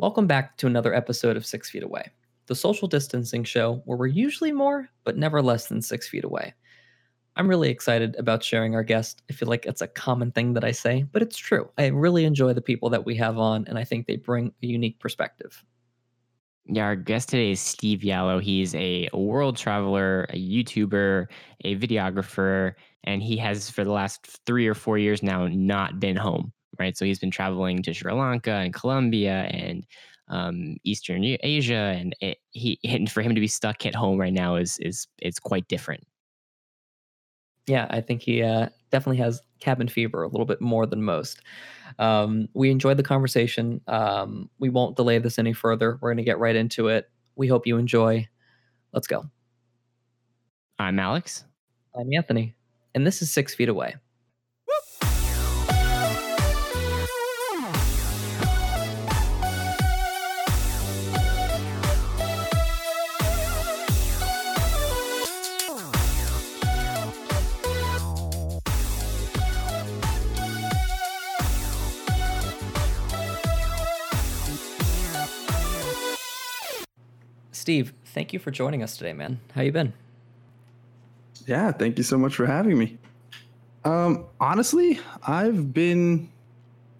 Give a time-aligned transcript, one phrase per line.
[0.00, 2.12] Welcome back to another episode of Six Feet Away,
[2.46, 6.54] the social distancing show where we're usually more, but never less than six feet away.
[7.34, 9.22] I'm really excited about sharing our guest.
[9.28, 11.68] I feel like it's a common thing that I say, but it's true.
[11.78, 14.66] I really enjoy the people that we have on, and I think they bring a
[14.68, 15.64] unique perspective.
[16.66, 18.40] Yeah, our guest today is Steve Yalow.
[18.40, 21.26] He's a world traveler, a YouTuber,
[21.64, 26.14] a videographer, and he has for the last three or four years now not been
[26.14, 26.52] home.
[26.78, 29.84] Right, so he's been traveling to Sri Lanka and Colombia and
[30.28, 34.32] um, Eastern Asia, and it, he and for him to be stuck at home right
[34.32, 36.06] now is is it's quite different.
[37.66, 41.42] Yeah, I think he uh, definitely has cabin fever a little bit more than most.
[41.98, 43.82] Um, we enjoyed the conversation.
[43.86, 45.98] Um, we won't delay this any further.
[46.00, 47.10] We're going to get right into it.
[47.36, 48.26] We hope you enjoy.
[48.92, 49.24] Let's go.
[50.78, 51.44] I'm Alex.
[51.94, 52.54] I'm Anthony.
[52.94, 53.96] And this is Six Feet Away.
[77.58, 79.40] Steve, thank you for joining us today, man.
[79.52, 79.92] How you been?
[81.44, 82.96] Yeah, thank you so much for having me.
[83.84, 86.30] Um, honestly, I've been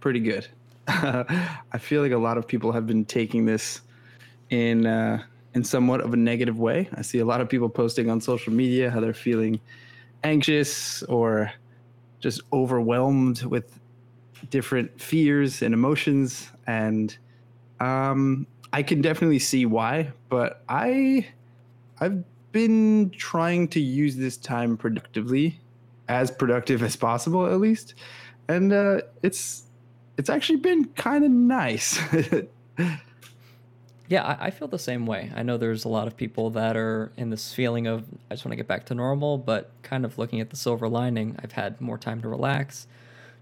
[0.00, 0.48] pretty good.
[0.88, 3.82] I feel like a lot of people have been taking this
[4.50, 5.22] in uh,
[5.54, 6.88] in somewhat of a negative way.
[6.96, 9.60] I see a lot of people posting on social media how they're feeling
[10.24, 11.52] anxious or
[12.18, 13.78] just overwhelmed with
[14.50, 17.16] different fears and emotions, and
[17.78, 21.26] um, I can definitely see why, but I
[22.00, 25.60] I've been trying to use this time productively,
[26.08, 27.94] as productive as possible at least,
[28.48, 29.64] and uh, it's
[30.16, 31.98] it's actually been kind of nice.
[34.08, 35.30] yeah, I, I, feel the same way.
[35.34, 38.44] I know there's a lot of people that are in this feeling of I just
[38.44, 41.36] want to get back to normal, but kind of looking at the silver lining.
[41.42, 42.86] I've had more time to relax,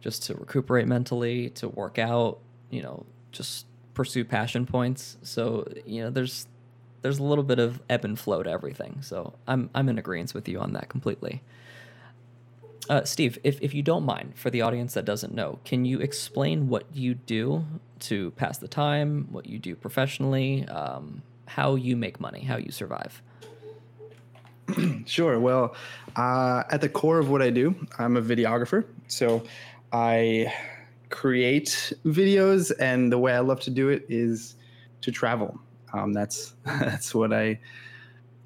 [0.01, 2.39] just to recuperate mentally, to work out.
[2.71, 5.17] You know, just pursue passion points.
[5.23, 6.47] So you know, there's
[7.03, 8.99] there's a little bit of ebb and flow to everything.
[9.01, 11.43] So I'm I'm in agreement with you on that completely.
[12.89, 15.99] Uh, Steve, if, if you don't mind, for the audience that doesn't know, can you
[15.99, 17.65] explain what you do
[17.99, 22.71] to pass the time, what you do professionally, um, how you make money, how you
[22.71, 23.21] survive?
[25.07, 25.41] sure.
[25.41, 25.75] Well,
[26.15, 28.85] uh, at the core of what I do, I'm a videographer.
[29.09, 29.43] So
[29.93, 30.53] I
[31.11, 34.57] create videos, and the way I love to do it is
[35.03, 35.59] to travel.
[35.93, 37.59] Um, that's that's what I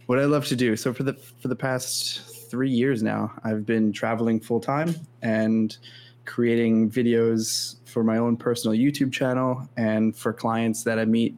[0.06, 0.76] what I love to do.
[0.76, 5.76] So for the for the past three years now, I've been traveling full time and
[6.24, 11.36] creating videos for my own personal YouTube channel and for clients that I meet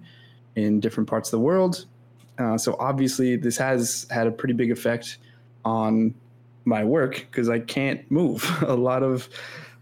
[0.57, 1.87] in different parts of the world.
[2.39, 5.19] Uh, so obviously, this has had a pretty big effect
[5.65, 6.15] on
[6.65, 8.49] my work because I can't move.
[8.67, 9.29] a lot of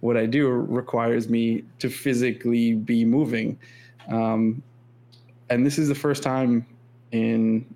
[0.00, 3.59] what I do requires me to physically be moving.
[4.09, 4.62] Um,
[5.49, 6.66] and this is the first time
[7.12, 7.66] in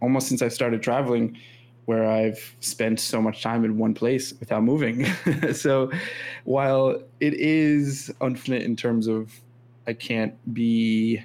[0.00, 1.38] almost since I started traveling
[1.86, 5.04] where I've spent so much time in one place without moving.
[5.52, 5.90] so
[6.44, 9.40] while it is unfit in terms of
[9.86, 11.24] I can't be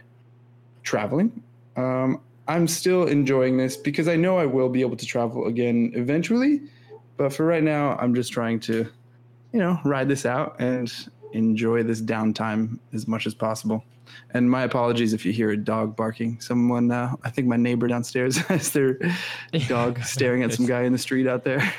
[0.84, 1.44] traveling,
[1.76, 5.92] um, I'm still enjoying this because I know I will be able to travel again
[5.96, 6.62] eventually.
[7.18, 8.88] But for right now, I'm just trying to
[9.52, 10.92] you know, ride this out and
[11.34, 13.84] enjoy this downtime as much as possible.
[14.34, 16.40] And my apologies if you hear a dog barking.
[16.40, 19.00] Someone, uh, I think my neighbor downstairs has their
[19.68, 21.74] dog staring at some guy in the street out there.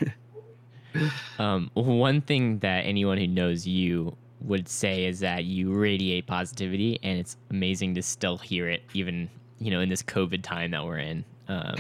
[1.39, 6.99] um, one thing that anyone who knows you would say is that you radiate positivity,
[7.03, 10.85] and it's amazing to still hear it, even you know in this COVID time that
[10.85, 11.25] we're in.
[11.49, 11.75] Um,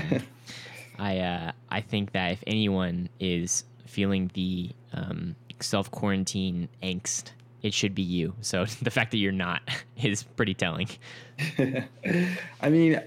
[0.99, 7.30] I uh, I think that if anyone is feeling the um, self quarantine angst,
[7.62, 8.34] it should be you.
[8.41, 9.62] So the fact that you're not
[10.02, 10.88] is pretty telling.
[12.60, 13.00] I mean,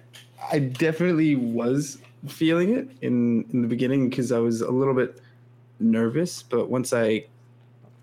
[0.51, 5.19] I definitely was feeling it in in the beginning because I was a little bit
[5.79, 7.25] nervous, but once I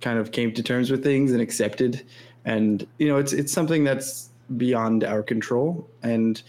[0.00, 2.04] kind of came to terms with things and accepted
[2.44, 6.40] and you know it's it's something that's beyond our control and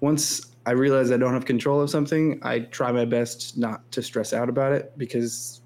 [0.00, 4.02] once I realize I don't have control of something, I try my best not to
[4.02, 5.60] stress out about it because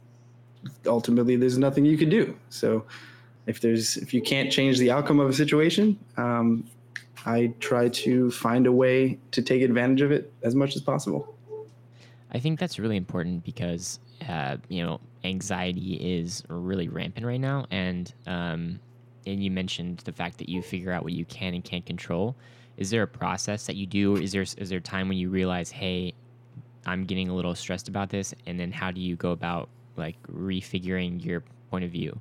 [0.87, 2.37] ultimately there's nothing you can do.
[2.51, 2.85] So
[3.47, 6.65] if there's if you can't change the outcome of a situation, um,
[7.27, 11.35] I try to find a way to take advantage of it as much as possible.
[12.31, 17.67] I think that's really important because uh, you know anxiety is really rampant right now,
[17.71, 18.81] and um,
[19.29, 22.35] and you mentioned the fact that you figure out what you can and can't control.
[22.77, 25.29] is there a process that you do is there is there a time when you
[25.29, 26.13] realize hey
[26.87, 30.17] i'm getting a little stressed about this and then how do you go about like
[30.29, 32.19] refiguring your point of view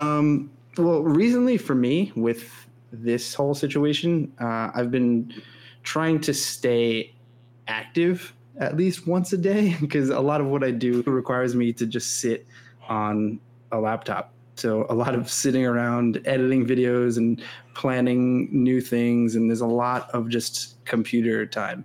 [0.00, 2.50] um, well recently for me with
[2.92, 5.32] this whole situation uh, i've been
[5.82, 7.12] trying to stay
[7.68, 11.72] active at least once a day because a lot of what i do requires me
[11.72, 12.46] to just sit
[12.88, 13.38] on
[13.72, 17.42] a laptop so a lot of sitting around editing videos and
[17.74, 21.84] planning new things, and there's a lot of just computer time.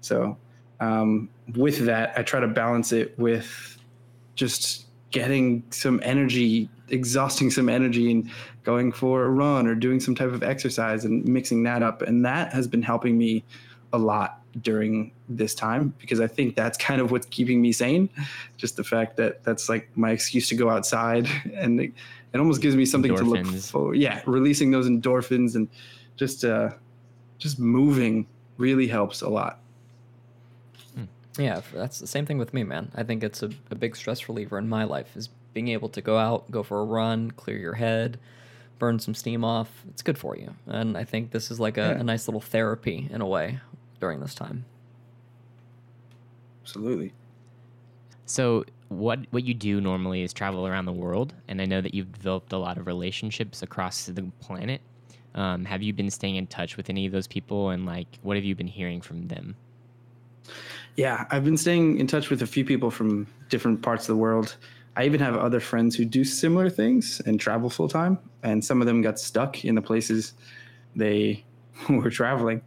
[0.00, 0.36] So
[0.80, 3.73] um, with that, I try to balance it with
[4.34, 8.30] just getting some energy, exhausting some energy, and
[8.64, 12.02] going for a run or doing some type of exercise and mixing that up.
[12.02, 13.44] And that has been helping me
[13.92, 18.08] a lot during this time because I think that's kind of what's keeping me sane.
[18.56, 21.92] Just the fact that that's like my excuse to go outside and it,
[22.32, 23.44] it almost gives me something endorphins.
[23.44, 23.94] to look for.
[23.94, 25.68] Yeah, releasing those endorphins and
[26.16, 26.70] just uh,
[27.38, 28.26] just moving
[28.56, 29.60] really helps a lot.
[31.38, 32.92] Yeah, that's the same thing with me, man.
[32.94, 36.00] I think it's a, a big stress reliever in my life is being able to
[36.00, 38.18] go out, go for a run, clear your head,
[38.78, 39.70] burn some steam off.
[39.88, 40.54] It's good for you.
[40.66, 42.00] And I think this is like a, yeah.
[42.00, 43.60] a nice little therapy in a way
[44.00, 44.64] during this time.
[46.62, 47.12] Absolutely.
[48.26, 51.94] So what what you do normally is travel around the world, and I know that
[51.94, 54.80] you've developed a lot of relationships across the planet.
[55.34, 58.36] Um, have you been staying in touch with any of those people, and like, what
[58.36, 59.56] have you been hearing from them?
[60.96, 64.20] Yeah, I've been staying in touch with a few people from different parts of the
[64.20, 64.56] world.
[64.96, 68.80] I even have other friends who do similar things and travel full time, and some
[68.80, 70.34] of them got stuck in the places
[70.94, 71.44] they
[71.88, 72.62] were traveling.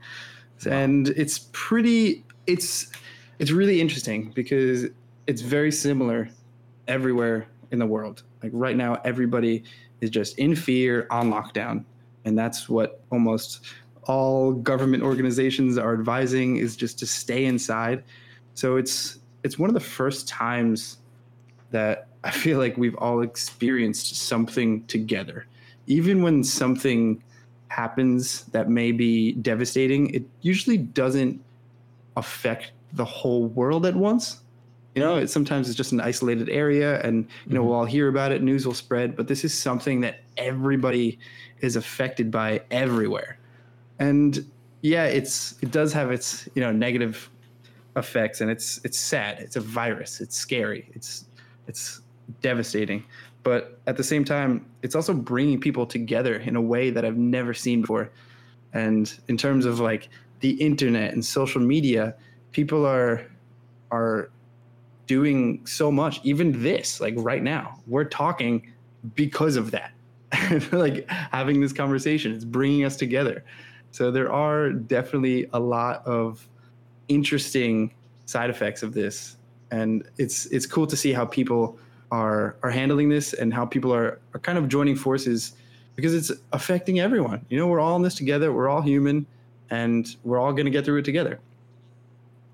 [0.66, 0.74] Wow.
[0.74, 2.92] And it's pretty it's
[3.40, 4.86] it's really interesting because
[5.28, 6.30] it's very similar
[6.88, 8.24] everywhere in the world.
[8.42, 9.64] Like right now, everybody
[10.02, 11.84] is just in fear on lockdown.
[12.26, 13.66] And that's what almost
[14.08, 18.04] all government organizations are advising is just to stay inside.
[18.56, 20.98] So it's it's one of the first times
[21.72, 25.46] that I feel like we've all experienced something together.
[25.86, 27.22] Even when something
[27.70, 31.42] happens that may be devastating, it usually doesn't
[32.16, 34.42] affect the whole world at once.
[34.96, 37.70] You know, it, sometimes it's just an isolated area, and you know mm-hmm.
[37.70, 39.16] we'll all hear about it, news will spread.
[39.16, 41.20] But this is something that everybody
[41.62, 43.37] is affected by everywhere,
[44.00, 44.46] and
[44.82, 47.30] yeah, it's it does have its you know negative
[47.96, 49.40] effects, and it's it's sad.
[49.40, 50.22] It's a virus.
[50.22, 50.90] It's scary.
[50.94, 51.26] It's
[51.68, 52.02] it's
[52.42, 53.04] devastating.
[53.44, 57.18] But at the same time, it's also bringing people together in a way that I've
[57.18, 58.12] never seen before.
[58.74, 60.10] And in terms of like
[60.42, 62.16] the internet and social media,
[62.52, 63.26] people are
[63.92, 64.30] are
[65.08, 68.74] doing so much even this like right now we're talking
[69.16, 69.94] because of that
[70.74, 73.44] like having this conversation it's bringing us together
[73.92, 76.48] so there are definitely a lot of
[77.08, 77.92] interesting
[78.26, 79.38] side effects of this
[79.72, 81.78] and it's it's cool to see how people
[82.12, 85.54] are are handling this and how people are are kind of joining forces
[85.96, 89.26] because it's affecting everyone you know we're all in this together we're all human
[89.70, 91.40] and we're all going to get through it together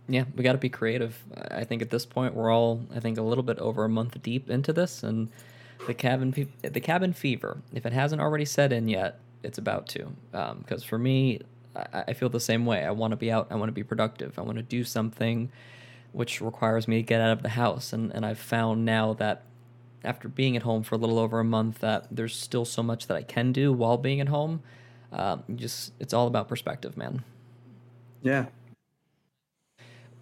[0.08, 1.24] yeah, we got to be creative.
[1.52, 4.22] I think at this point we're all, I think, a little bit over a month
[4.22, 5.30] deep into this, and
[5.88, 7.60] the cabin, the cabin fever.
[7.74, 10.12] If it hasn't already set in yet, it's about to.
[10.32, 11.42] Because um, for me,
[11.76, 12.84] I, I feel the same way.
[12.84, 13.48] I want to be out.
[13.50, 14.38] I want to be productive.
[14.38, 15.52] I want to do something
[16.12, 17.94] which requires me to get out of the house.
[17.94, 19.44] And and I've found now that
[20.04, 23.08] after being at home for a little over a month, that there's still so much
[23.08, 24.62] that I can do while being at home.
[25.12, 27.24] Um, just it's all about perspective, man.
[28.22, 28.46] Yeah,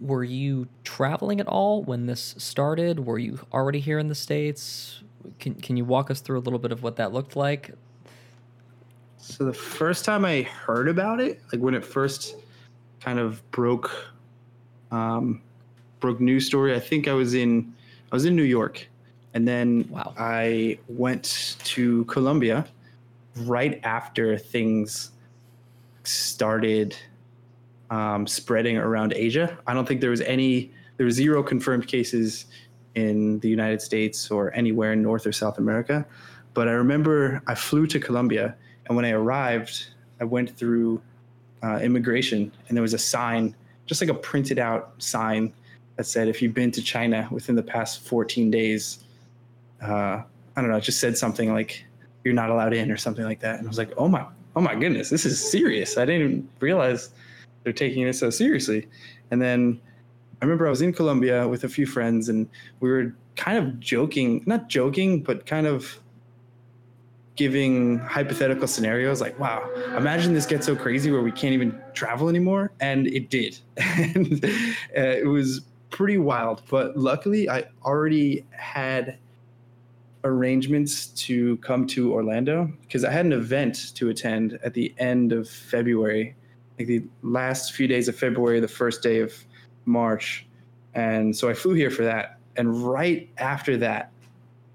[0.02, 3.06] were you traveling at all when this started?
[3.06, 5.04] Were you already here in the States?
[5.40, 7.72] Can, can you walk us through a little bit of what that looked like?
[9.32, 12.36] So, the first time I heard about it, like when it first
[13.00, 13.90] kind of broke,
[14.92, 15.42] um,
[16.02, 17.74] broke news story, I think I was in,
[18.12, 18.90] I was in New York.
[19.34, 20.14] And then wow.
[20.18, 22.68] I went to Colombia
[23.38, 25.12] right after things
[26.04, 26.94] started
[27.90, 29.58] um, spreading around Asia.
[29.66, 32.48] I don't think there was any, there were zero confirmed cases
[32.96, 36.06] in the United States or anywhere in North or South America.
[36.54, 38.58] But I remember I flew to Colombia,
[38.92, 39.88] and when I arrived,
[40.20, 41.02] I went through
[41.64, 43.56] uh, immigration, and there was a sign,
[43.86, 45.54] just like a printed out sign
[45.96, 49.06] that said, if you've been to China within the past 14 days,
[49.82, 50.22] uh,
[50.56, 51.86] I don't know, it just said something like,
[52.26, 53.60] you're not allowed in or something like that.
[53.60, 54.26] And I was like, oh my,
[54.58, 55.98] oh my goodness, this is serious.
[55.98, 57.14] I didn't even realize
[57.64, 58.90] they're taking it so seriously.
[59.32, 59.80] And then
[60.42, 62.50] I remember I was in Colombia with a few friends and
[62.82, 65.98] we were kind of joking, not joking, but kind of
[67.36, 72.30] giving hypothetical scenarios like, wow, imagine this gets so crazy where we can't even travel
[72.30, 72.72] anymore.
[72.80, 73.58] And it did.
[73.78, 74.48] and uh,
[74.96, 76.62] it was pretty wild.
[76.70, 79.18] But luckily, I already had
[80.24, 85.32] arrangements to come to Orlando because I had an event to attend at the end
[85.32, 86.36] of February,
[86.78, 89.34] like the last few days of February, the first day of
[89.86, 90.46] March.
[90.94, 92.38] And so I flew here for that.
[92.58, 94.12] And right after that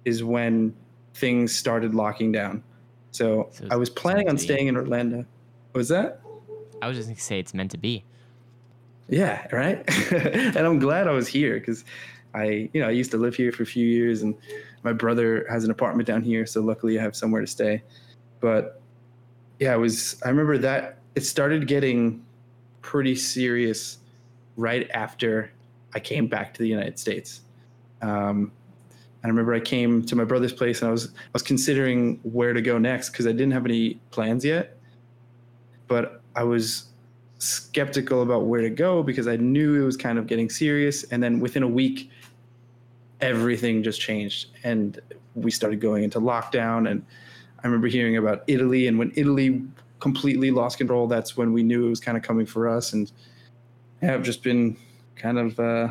[0.05, 0.75] is when
[1.17, 2.63] things started locking down.
[3.11, 5.25] So, So I was planning on staying in Orlando.
[5.73, 6.21] Was that?
[6.83, 8.05] I was just gonna say it's meant to be.
[9.09, 9.83] Yeah, right.
[10.13, 11.85] and I'm glad I was here because
[12.35, 14.35] I, you know, I used to live here for a few years, and
[14.83, 17.83] my brother has an apartment down here, so luckily I have somewhere to stay.
[18.41, 18.81] But
[19.59, 20.21] yeah, it was.
[20.25, 22.25] I remember that it started getting
[22.83, 23.99] pretty serious
[24.57, 25.51] right after
[25.95, 27.41] I came back to the United States.
[28.03, 28.53] Um,
[29.25, 32.53] I remember I came to my brother's place, and I was I was considering where
[32.53, 34.77] to go next because I didn't have any plans yet,
[35.89, 36.87] but I was
[37.39, 41.05] skeptical about where to go because I knew it was kind of getting serious.
[41.05, 42.11] And then within a week,
[43.21, 45.01] everything just changed and
[45.35, 46.91] we started going into lockdown.
[46.91, 47.05] And
[47.63, 48.87] I remember hearing about Italy.
[48.87, 49.63] And when Italy
[50.01, 52.93] completely lost control, that's when we knew it was kind of coming for us.
[52.93, 53.11] And
[54.03, 54.77] I've just been
[55.17, 55.89] kind of uh,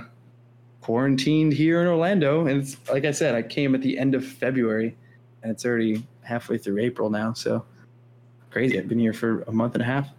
[0.85, 2.45] quarantined here in Orlando.
[2.45, 4.95] And it's like I said, I came at the end of February
[5.41, 7.33] and it's already halfway through April now.
[7.33, 7.65] So
[8.51, 8.77] crazy.
[8.77, 10.09] I've been here for a month and a half.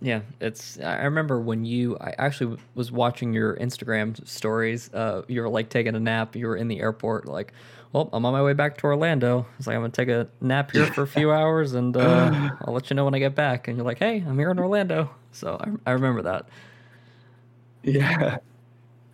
[0.00, 0.80] Yeah, it's.
[0.80, 1.98] I remember when you.
[2.00, 4.90] I actually was watching your Instagram stories.
[4.92, 6.34] Uh, you were like taking a nap.
[6.34, 7.26] You were in the airport.
[7.26, 7.52] Like,
[7.92, 9.46] well, I'm on my way back to Orlando.
[9.58, 12.72] It's like, I'm gonna take a nap here for a few hours, and uh, I'll
[12.72, 13.68] let you know when I get back.
[13.68, 15.10] And you're like, Hey, I'm here in Orlando.
[15.32, 16.48] So I, I remember that.
[17.82, 18.38] Yeah.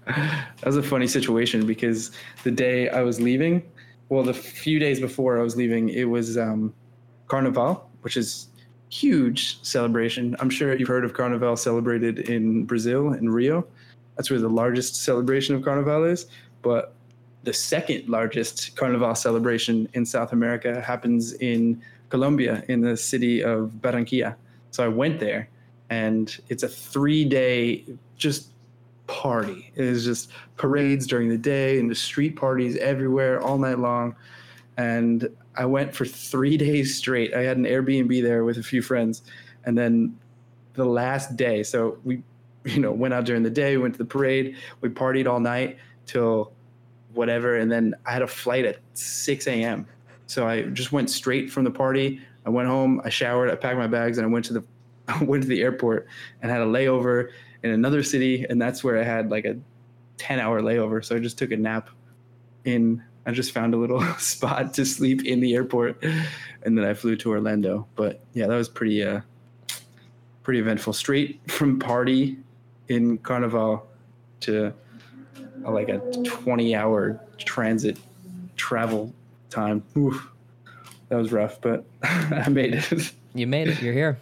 [0.07, 2.11] That was a funny situation because
[2.43, 3.63] the day I was leaving,
[4.09, 6.75] well, the few days before I was leaving, it was um,
[7.29, 8.49] Carnival, which is
[8.89, 10.37] huge celebration.
[10.41, 13.67] I'm sure you've heard of Carnival celebrated in Brazil, in Rio.
[14.17, 16.27] That's where the largest celebration of Carnival is.
[16.63, 16.93] But
[17.45, 23.71] the second largest Carnival celebration in South America happens in Colombia, in the city of
[23.81, 24.35] Barranquilla.
[24.73, 25.49] So I went there,
[25.89, 27.85] and it's a three day
[28.17, 28.49] just
[29.11, 29.73] party.
[29.75, 34.15] It was just parades during the day and the street parties everywhere all night long.
[34.77, 37.35] And I went for three days straight.
[37.35, 39.23] I had an Airbnb there with a few friends.
[39.65, 40.17] And then
[40.75, 42.23] the last day, so we,
[42.65, 45.41] you know, went out during the day, We went to the parade, we partied all
[45.41, 46.53] night till
[47.13, 47.57] whatever.
[47.57, 49.89] And then I had a flight at 6 a.m.
[50.29, 52.21] So I just went straight from the party.
[52.47, 54.65] I went home, I showered, I packed my bags, and I went to the
[55.09, 56.07] I went to the airport
[56.41, 57.31] and had a layover
[57.63, 59.57] in another city, and that's where I had like a
[60.17, 61.05] ten hour layover.
[61.05, 61.91] So I just took a nap
[62.65, 63.03] in.
[63.27, 66.03] I just found a little spot to sleep in the airport,
[66.63, 67.87] and then I flew to Orlando.
[67.95, 69.21] But yeah, that was pretty uh,
[70.43, 70.93] pretty eventful.
[70.93, 72.39] Straight from party
[72.89, 73.87] in Carnival
[74.41, 74.73] to
[75.65, 77.99] uh, like a twenty hour transit
[78.57, 79.13] travel
[79.51, 79.83] time.
[79.97, 80.31] Oof,
[81.09, 83.13] that was rough, but I made it.
[83.35, 83.81] You made it.
[83.83, 84.19] You're here.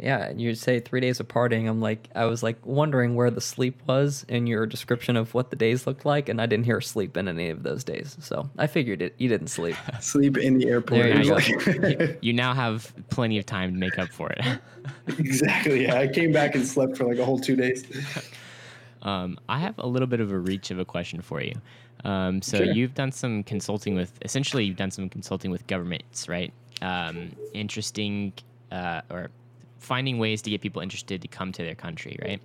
[0.00, 1.68] Yeah, and you say three days of partying.
[1.68, 5.50] I'm like, I was like wondering where the sleep was in your description of what
[5.50, 8.16] the days looked like, and I didn't hear sleep in any of those days.
[8.20, 9.14] So I figured it.
[9.18, 9.76] You didn't sleep.
[10.00, 11.00] Sleep in the airport.
[11.02, 14.30] There you It was like- You now have plenty of time to make up for
[14.30, 14.40] it.
[15.18, 15.82] exactly.
[15.84, 17.84] Yeah, I came back and slept for like a whole two days.
[19.02, 21.54] Um, I have a little bit of a reach of a question for you.
[22.04, 22.66] Um, so Sure.
[22.66, 26.52] you've done some consulting with, essentially, you've done some consulting with governments, right?
[26.82, 28.32] Um, interesting,
[28.72, 29.30] uh, or
[29.78, 32.40] finding ways to get people interested to come to their country, right?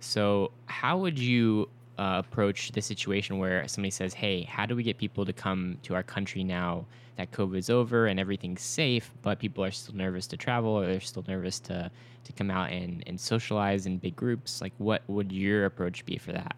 [0.00, 1.68] So how would you
[1.98, 5.78] uh, approach the situation where somebody says, "Hey, how do we get people to come
[5.82, 10.28] to our country now that COVID's over and everything's safe, but people are still nervous
[10.28, 11.90] to travel or they're still nervous to
[12.24, 16.16] to come out and, and socialize in big groups?" Like, what would your approach be
[16.18, 16.56] for that?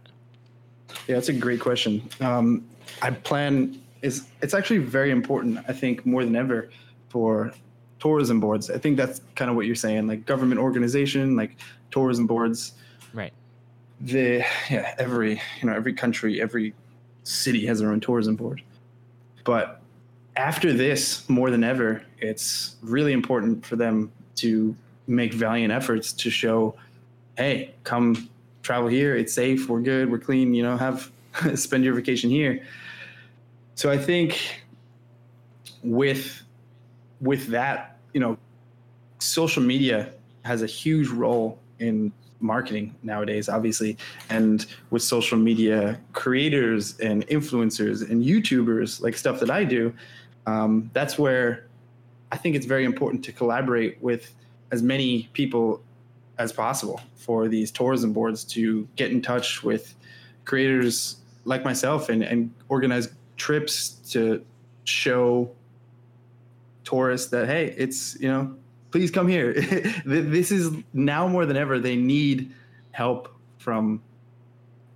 [1.08, 2.02] Yeah, that's a great question.
[2.20, 2.68] Um,
[3.00, 5.58] I plan is it's actually very important.
[5.68, 6.70] I think more than ever
[7.08, 7.52] for
[8.00, 8.70] tourism boards.
[8.70, 11.56] I think that's kind of what you're saying, like government organization, like
[11.90, 12.72] tourism boards.
[13.12, 13.32] Right.
[14.00, 16.74] The yeah, every you know every country, every
[17.22, 18.62] city has their own tourism board.
[19.44, 19.80] But
[20.36, 24.74] after this, more than ever, it's really important for them to
[25.06, 26.74] make valiant efforts to show,
[27.36, 28.28] hey, come
[28.62, 29.16] travel here.
[29.16, 29.68] It's safe.
[29.68, 30.10] We're good.
[30.10, 30.54] We're clean.
[30.54, 31.10] You know, have
[31.54, 32.64] spend your vacation here.
[33.74, 34.62] So I think
[35.82, 36.42] with
[37.20, 38.36] with that, you know,
[39.18, 40.12] social media
[40.42, 43.96] has a huge role in marketing nowadays, obviously,
[44.30, 49.92] and with social media creators and influencers and YouTubers, like stuff that I do,
[50.46, 51.66] um, that's where
[52.32, 54.34] I think it's very important to collaborate with
[54.70, 55.82] as many people
[56.38, 59.94] as possible for these tourism boards to get in touch with
[60.44, 64.42] creators like myself and, and organize trips to
[64.84, 65.50] show
[66.84, 68.54] tourists that hey it's you know
[68.90, 69.52] please come here
[70.04, 72.52] this is now more than ever they need
[72.92, 74.02] help from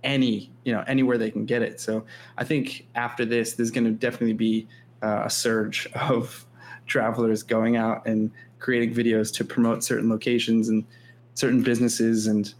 [0.03, 2.05] any you know anywhere they can get it so
[2.37, 4.67] i think after this there's going to definitely be
[5.03, 6.45] uh, a surge of
[6.85, 10.85] travelers going out and creating videos to promote certain locations and
[11.33, 12.53] certain businesses and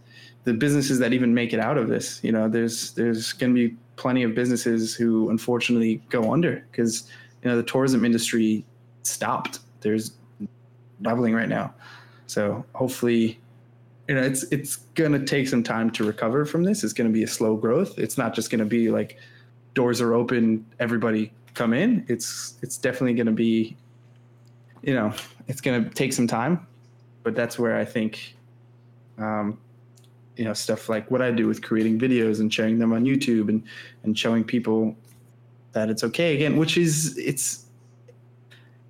[0.44, 2.22] the businesses that even make it out of this.
[2.22, 7.10] You know, there's there's going to be plenty of businesses who unfortunately go under because
[7.42, 8.64] you know the tourism industry
[9.06, 9.60] stopped.
[9.80, 10.12] There's
[11.00, 11.74] bubbling right now,
[12.26, 13.38] so hopefully,
[14.08, 14.76] you know, it's it's
[15.12, 16.84] to take some time to recover from this.
[16.84, 17.98] It's to be a slow growth.
[17.98, 19.18] It's not just to be like
[19.74, 22.04] doors are open, everybody come in.
[22.08, 23.76] It's it's definitely to be,
[24.82, 25.12] you know,
[25.48, 26.66] it's to take some time,
[27.22, 28.34] but that's where I think
[29.18, 29.58] um,
[30.36, 33.48] you know stuff like what I do with creating videos and sharing them on YouTube
[33.48, 33.62] and
[34.02, 34.96] and showing people
[35.72, 37.65] that it's okay again, which is it's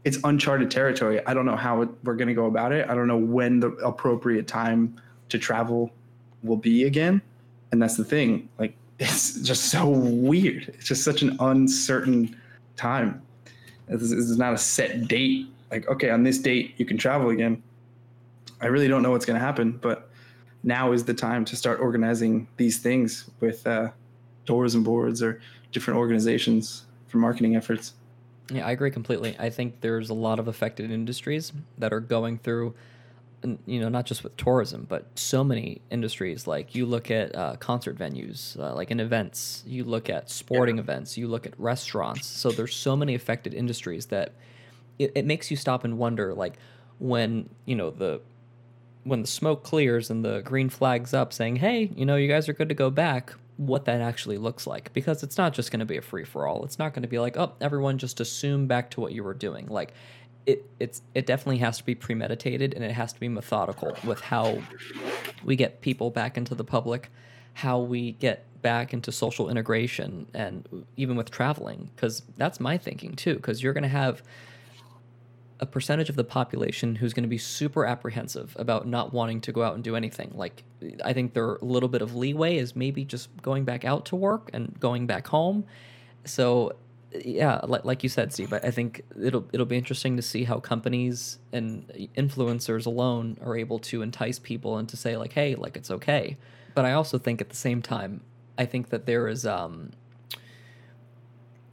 [0.06, 1.20] it's uncharted territory.
[1.26, 2.88] I don't know how we're going to go about it.
[2.88, 5.90] I don't know when the appropriate time to travel
[6.44, 7.20] will be again,
[7.72, 8.48] and that's the thing.
[8.56, 10.68] Like it's just so weird.
[10.68, 12.40] It's just such an uncertain
[12.76, 13.20] time.
[13.88, 15.48] This is not a set date.
[15.72, 17.60] Like okay, on this date you can travel again.
[18.60, 20.08] I really don't know what's going to happen, but
[20.62, 23.90] now is the time to start organizing these things with uh,
[24.46, 25.40] tourism boards or
[25.72, 27.92] different organizations for marketing efforts.
[28.50, 29.36] Yeah, I agree completely.
[29.38, 32.74] I think there's a lot of affected industries that are going through,
[33.66, 36.46] you know, not just with tourism, but so many industries.
[36.46, 40.76] Like you look at uh, concert venues, uh, like in events, you look at sporting
[40.76, 40.82] yeah.
[40.82, 42.26] events, you look at restaurants.
[42.26, 44.32] So there's so many affected industries that
[44.98, 46.54] it, it makes you stop and wonder, like
[46.98, 48.20] when you know the
[49.04, 52.48] when the smoke clears and the green flag's up saying, hey, you know, you guys
[52.48, 54.92] are good to go back, what that actually looks like.
[54.92, 56.64] Because it's not just going to be a free for all.
[56.64, 59.34] It's not going to be like, oh, everyone just assume back to what you were
[59.34, 59.66] doing.
[59.66, 59.92] Like,
[60.46, 64.20] it, it's it definitely has to be premeditated and it has to be methodical with
[64.20, 64.62] how
[65.44, 67.10] we get people back into the public,
[67.54, 71.90] how we get back into social integration, and even with traveling.
[71.96, 73.34] Because that's my thinking too.
[73.34, 74.22] Because you're going to have
[75.58, 79.52] a percentage of the population who's going to be super apprehensive about not wanting to
[79.52, 80.30] go out and do anything.
[80.34, 80.64] Like,
[81.04, 84.50] I think their little bit of leeway is maybe just going back out to work
[84.52, 85.64] and going back home.
[86.24, 86.74] So,
[87.24, 90.60] yeah, like, like you said, Steve, I think it'll it'll be interesting to see how
[90.60, 95.76] companies and influencers alone are able to entice people and to say like, hey, like
[95.76, 96.36] it's okay.
[96.74, 98.20] But I also think at the same time,
[98.58, 99.92] I think that there is um,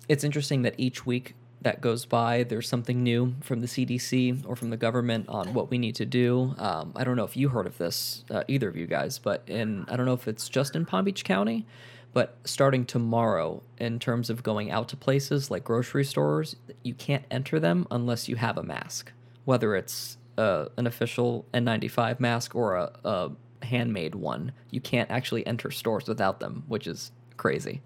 [0.07, 4.55] it's interesting that each week that goes by, there's something new from the CDC or
[4.55, 6.53] from the government on what we need to do.
[6.57, 9.43] Um, I don't know if you heard of this, uh, either of you guys, but
[9.47, 11.65] in I don't know if it's just in Palm Beach County,
[12.13, 17.25] but starting tomorrow, in terms of going out to places like grocery stores, you can't
[17.31, 19.11] enter them unless you have a mask,
[19.45, 23.31] whether it's uh, an official N95 mask or a, a
[23.65, 24.51] handmade one.
[24.69, 27.81] You can't actually enter stores without them, which is crazy.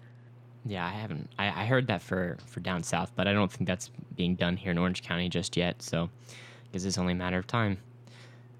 [0.68, 1.30] Yeah, I haven't.
[1.38, 4.56] I, I heard that for for down south, but I don't think that's being done
[4.56, 5.80] here in Orange County just yet.
[5.82, 6.10] So,
[6.64, 7.78] because it's only a matter of time.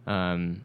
[0.07, 0.63] Um,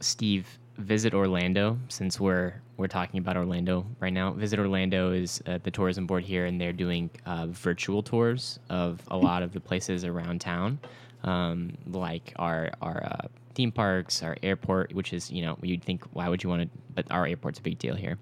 [0.00, 0.46] Steve,
[0.78, 4.32] visit Orlando since we're we're talking about Orlando right now.
[4.32, 9.02] Visit Orlando is uh, the tourism board here, and they're doing uh, virtual tours of
[9.08, 10.78] a lot of the places around town,
[11.24, 16.04] um, like our our uh, theme parks, our airport, which is you know you'd think
[16.12, 18.18] why would you want to, but our airport's a big deal here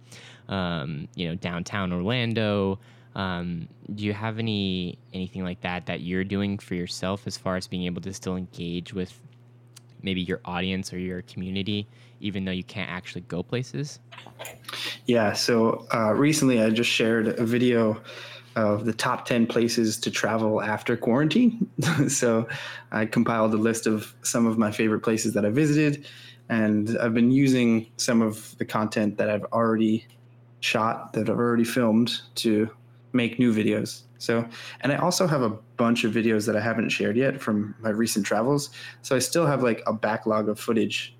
[0.50, 2.78] um, you know, downtown Orlando.
[3.14, 7.56] Um, do you have any anything like that that you're doing for yourself as far
[7.56, 9.18] as being able to still engage with
[10.02, 11.88] maybe your audience or your community,
[12.20, 14.00] even though you can't actually go places?
[15.06, 15.32] Yeah.
[15.32, 18.00] So uh, recently, I just shared a video
[18.56, 21.70] of the top 10 places to travel after quarantine.
[22.08, 22.48] so
[22.90, 26.06] I compiled a list of some of my favorite places that I visited,
[26.48, 30.06] and I've been using some of the content that I've already
[30.60, 32.68] shot that I've already filmed to
[33.12, 34.02] make new videos.
[34.18, 34.46] So,
[34.82, 37.88] and I also have a bunch of videos that I haven't shared yet from my
[37.88, 38.70] recent travels.
[39.02, 41.16] So I still have like a backlog of footage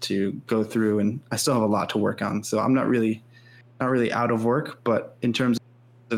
[0.00, 2.44] to go through and I still have a lot to work on.
[2.44, 3.22] So I'm not really
[3.80, 5.58] not really out of work, but in terms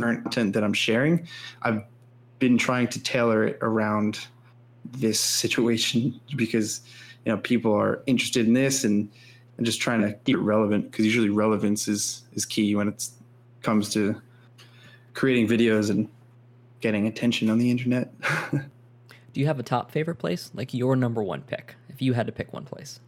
[0.00, 1.26] the content that I'm sharing,
[1.62, 1.82] I've
[2.38, 4.26] been trying to tailor it around
[4.92, 6.80] this situation because
[7.24, 9.10] you know people are interested in this and
[9.56, 13.08] and just trying to keep it relevant because usually relevance is is key when it
[13.62, 14.20] comes to
[15.14, 16.08] creating videos and
[16.80, 18.12] getting attention on the internet.
[18.52, 20.50] Do you have a top favorite place?
[20.54, 23.00] Like your number one pick, if you had to pick one place.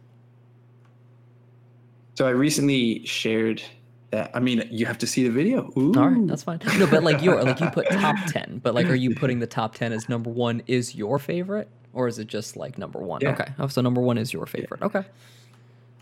[2.15, 3.63] So I recently shared
[4.11, 4.31] that.
[4.33, 5.71] I mean, you have to see the video.
[5.77, 5.93] Ooh.
[5.97, 6.59] All right, that's fine.
[6.77, 9.47] No, but like your like you put top ten, but like are you putting the
[9.47, 13.21] top ten as number one is your favorite, or is it just like number one?
[13.21, 13.31] Yeah.
[13.31, 14.81] Okay, oh, so number one is your favorite.
[14.81, 15.03] Okay,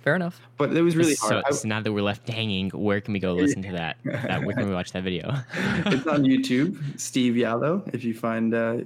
[0.04, 0.40] fair enough.
[0.58, 1.54] but it was really so, hard.
[1.54, 3.98] So now that we're left hanging, where can we go listen to that?
[4.04, 5.36] that where can we watch that video?
[5.86, 8.78] it's on YouTube, Steve Yallo, if you find uh,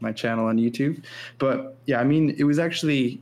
[0.00, 1.02] my channel on YouTube.
[1.38, 3.20] But yeah, I mean, it was actually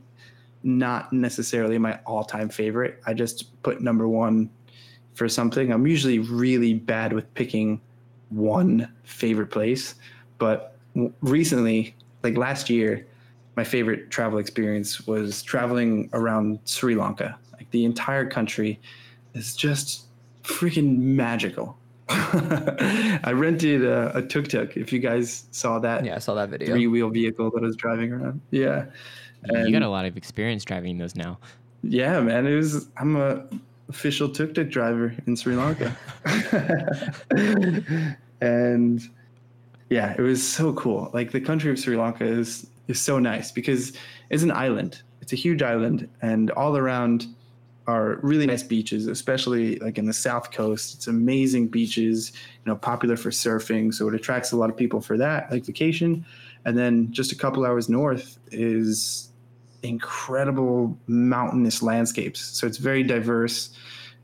[0.63, 3.01] not necessarily my all time favorite.
[3.05, 4.49] I just put number one
[5.17, 5.71] for something.
[5.73, 7.81] I'm usually really bad with picking
[8.29, 9.95] one favorite place.
[10.37, 10.75] But
[11.21, 13.05] recently, like last year,
[13.55, 17.37] my favorite travel experience was traveling around Sri Lanka.
[17.53, 18.79] Like the entire country
[19.33, 20.05] is just
[20.43, 21.75] freaking magical.
[22.09, 24.77] I rented a, a tuk tuk.
[24.77, 26.67] If you guys saw that Yeah, I saw that video.
[26.67, 28.85] three wheel vehicle that I was driving around, yeah,
[29.51, 31.39] you got a lot of experience driving those now.
[31.83, 32.45] yeah, man.
[32.45, 32.87] It was.
[32.97, 33.43] I'm a
[33.89, 35.95] official tuk tuk driver in Sri Lanka,
[38.41, 39.01] and
[39.89, 41.09] yeah, it was so cool.
[41.13, 43.93] Like the country of Sri Lanka is is so nice because
[44.29, 45.01] it's an island.
[45.21, 47.27] It's a huge island, and all around
[47.87, 50.95] are really nice beaches, especially like in the south coast.
[50.95, 54.99] It's amazing beaches, you know, popular for surfing, so it attracts a lot of people
[54.99, 56.25] for that, like vacation.
[56.65, 59.31] And then just a couple hours north is
[59.83, 62.41] incredible mountainous landscapes.
[62.41, 63.69] So it's very diverse,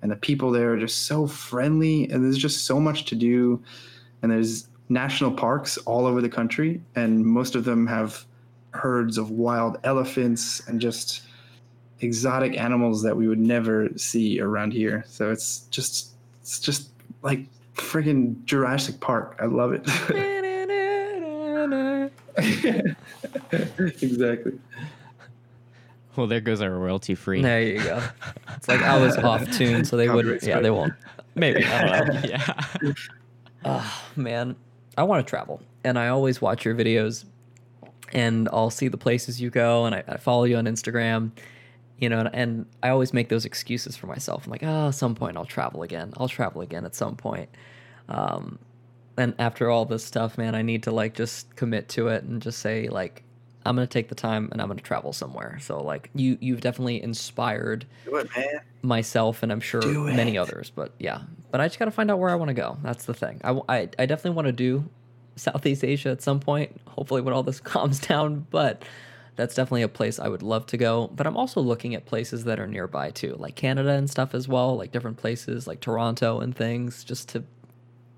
[0.02, 3.62] and the people there are just so friendly, and there's just so much to do.
[4.22, 8.26] And there's national parks all over the country, and most of them have
[8.72, 11.24] herds of wild elephants and just
[12.02, 15.04] exotic animals that we would never see around here.
[15.08, 16.10] So it's just
[16.42, 16.90] it's just
[17.22, 19.38] like friggin' Jurassic Park.
[19.40, 19.88] I love it.
[24.02, 24.60] exactly.
[26.16, 27.42] Well, there goes our royalty free.
[27.42, 28.04] There you go.
[28.56, 30.44] It's like I was off tune, so they wouldn't.
[30.44, 30.94] Yeah, they won't.
[31.36, 31.66] Maybe.
[31.66, 32.22] I don't know.
[32.30, 32.94] yeah.
[33.66, 34.56] Oh, man,
[34.98, 37.26] I want to travel, and I always watch your videos,
[38.12, 41.32] and I'll see the places you go, and I, I follow you on Instagram,
[41.98, 44.46] you know, and, and I always make those excuses for myself.
[44.46, 46.14] I'm like, oh, at some point I'll travel again.
[46.18, 47.50] I'll travel again at some point.
[48.10, 48.60] Um,
[49.18, 52.42] and after all this stuff, man, I need to like just commit to it and
[52.42, 53.24] just say like,
[53.66, 55.58] I'm gonna take the time and I'm gonna travel somewhere.
[55.62, 60.70] So like, you you've definitely inspired it, myself and I'm sure many others.
[60.70, 61.22] But yeah,
[61.52, 62.78] but I just got to find out where I want to go.
[62.84, 63.42] That's the thing.
[63.44, 64.90] I I definitely want to do
[65.36, 68.46] Southeast Asia at some point, hopefully when all this calms down.
[68.50, 68.84] But
[69.36, 71.10] that's definitely a place I would love to go.
[71.16, 74.48] But I'm also looking at places that are nearby too, like Canada and stuff as
[74.48, 77.44] well, like different places like Toronto and things, just to,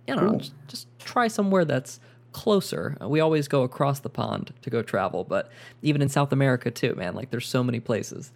[0.08, 1.99] you know, just, just try somewhere that's
[2.36, 2.98] closer.
[3.00, 5.50] We always go across the pond to go travel, but
[5.82, 8.34] even in South America too, man, like there's so many places.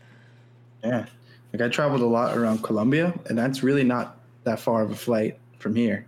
[0.82, 1.06] Yeah.
[1.52, 4.96] Like I traveled a lot around Colombia, and that's really not that far of a
[4.96, 6.08] flight from here.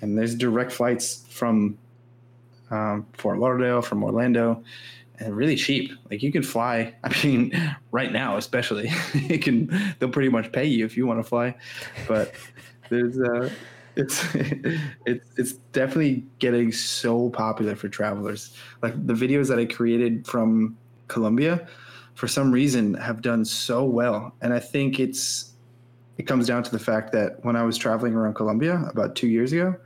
[0.00, 1.76] And there's direct flights from
[2.70, 4.62] um, Fort Lauderdale, from Orlando,
[5.18, 5.90] and really cheap.
[6.08, 6.94] Like you can fly.
[7.02, 9.96] I mean, right now especially, it can.
[9.98, 11.56] They'll pretty much pay you if you want to fly.
[12.06, 12.32] But
[12.90, 13.50] there's uh,
[13.98, 14.24] it's
[15.06, 18.56] it's it's definitely getting so popular for travelers.
[18.82, 21.68] Like the videos that I created from Colombia
[22.18, 24.34] for some reason have done so well.
[24.42, 25.52] And i think it's
[26.16, 29.28] it comes down to the fact that when i was traveling around colombia about two
[29.28, 29.76] years ago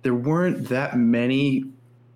[0.00, 1.64] there weren't that many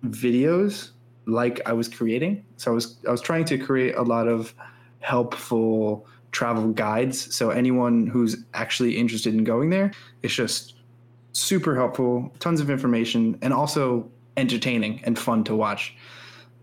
[0.05, 0.89] videos
[1.27, 2.43] like i was creating.
[2.57, 4.55] So i was i was trying to create a lot of
[5.01, 7.33] helpful travel guides.
[7.33, 9.91] So anyone who's actually interested in going there
[10.23, 10.78] it's just
[11.33, 15.95] super helpful tons of information and also entertaining and fun to watch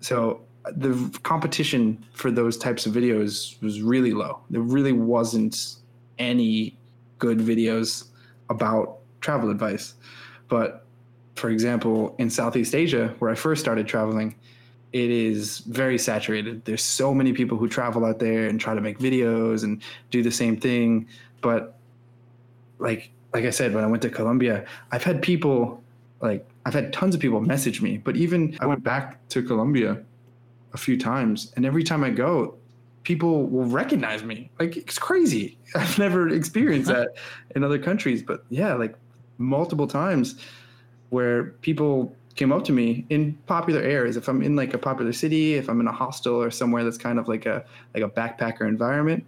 [0.01, 0.41] so
[0.73, 4.41] the competition for those types of videos was really low.
[4.51, 5.77] There really wasn't
[6.19, 6.77] any
[7.19, 8.09] good videos
[8.51, 9.95] about travel advice.
[10.49, 10.85] But
[11.35, 14.35] for example, in Southeast Asia, where I first started traveling,
[14.93, 16.65] it is very saturated.
[16.65, 20.23] There's so many people who travel out there and try to make videos and do
[20.23, 21.09] the same thing.
[21.43, 21.79] But
[22.79, 25.83] like like I said, when I went to Colombia, I've had people
[26.21, 27.99] like I've had tons of people message me.
[27.99, 30.03] But even I went back to Colombia
[30.73, 32.55] a few times, and every time I go,
[33.03, 34.51] people will recognize me.
[34.59, 35.59] Like it's crazy.
[35.75, 37.09] I've never experienced that
[37.55, 38.95] in other countries, but yeah, like
[39.39, 40.41] multiple times
[41.11, 44.17] where people came up to me in popular areas.
[44.17, 46.99] If I'm in like a popular city, if I'm in a hostel or somewhere that's
[46.99, 49.25] kind of like a like a backpacker environment,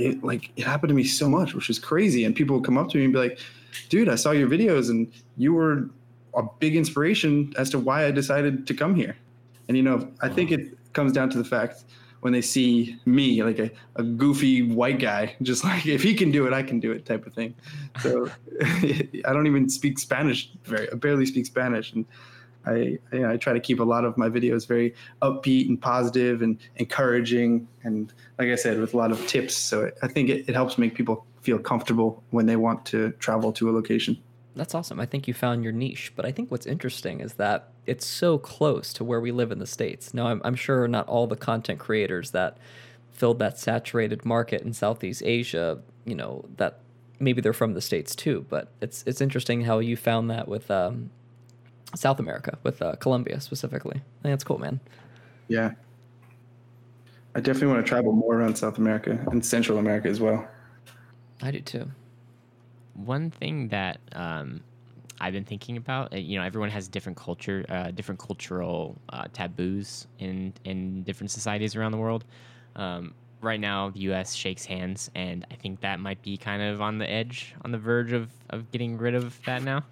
[0.00, 2.24] it like it happened to me so much, which is crazy.
[2.24, 3.38] And people would come up to me and be like,
[3.88, 5.88] "Dude, I saw your videos, and you were
[6.34, 9.16] a big inspiration as to why I decided to come here."
[9.68, 11.84] And you know, I think it comes down to the fact
[12.20, 16.30] when they see me, like a, a goofy white guy, just like if he can
[16.30, 17.54] do it, I can do it type of thing.
[18.00, 18.30] So
[18.62, 21.92] I don't even speak Spanish very I barely speak Spanish.
[21.92, 22.04] And
[22.66, 25.80] I you know, I try to keep a lot of my videos very upbeat and
[25.80, 29.56] positive and encouraging and like I said with a lot of tips.
[29.56, 33.52] So I think it, it helps make people feel comfortable when they want to travel
[33.52, 34.18] to a location.
[34.56, 35.00] That's awesome.
[35.00, 36.12] I think you found your niche.
[36.16, 39.58] But I think what's interesting is that it's so close to where we live in
[39.58, 40.12] the States.
[40.12, 42.58] Now, I'm, I'm sure not all the content creators that
[43.12, 46.80] filled that saturated market in Southeast Asia, you know, that
[47.18, 48.44] maybe they're from the States too.
[48.48, 51.10] But it's, it's interesting how you found that with um,
[51.94, 53.96] South America, with uh, Colombia specifically.
[53.96, 54.80] I think that's cool, man.
[55.48, 55.72] Yeah.
[57.34, 60.48] I definitely want to travel more around South America and Central America as well.
[61.42, 61.90] I do too
[62.94, 64.60] one thing that um,
[65.20, 69.24] I've been thinking about, uh, you know, everyone has different culture, uh, different cultural uh,
[69.32, 72.24] taboos in in different societies around the world.
[72.76, 74.34] Um, right now, the U.S.
[74.34, 77.78] shakes hands, and I think that might be kind of on the edge, on the
[77.78, 79.84] verge of, of getting rid of that now.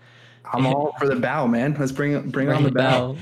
[0.53, 1.77] I'm all for the bow, man.
[1.79, 3.17] Let's bring bring on the bow.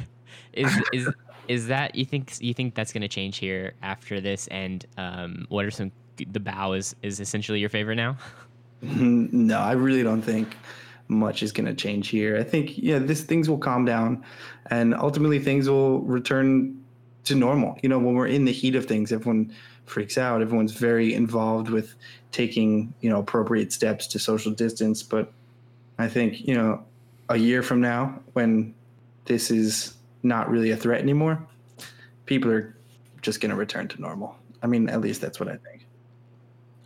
[0.53, 1.09] Is is
[1.49, 4.47] is that you think you think that's going to change here after this?
[4.49, 8.17] And um, what are some the bow is is essentially your favorite now?
[8.83, 10.55] No, I really don't think
[11.09, 12.37] much is going to change here.
[12.37, 14.23] I think yeah, this things will calm down,
[14.71, 16.79] and ultimately things will return
[17.25, 17.79] to normal.
[17.83, 19.53] You know, when we're in the heat of things, everyone
[19.87, 20.43] freaks out.
[20.43, 21.95] Everyone's very involved with
[22.33, 25.03] taking you know appropriate steps to social distance.
[25.03, 25.33] But
[25.99, 26.85] I think you know,
[27.29, 28.75] a year from now, when
[29.25, 31.45] this is not really a threat anymore,
[32.27, 32.77] people are
[33.23, 34.37] just going to return to normal.
[34.63, 35.87] I mean, at least that's what I think.